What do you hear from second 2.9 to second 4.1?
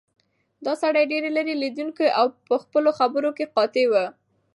خبرو کې قاطع و.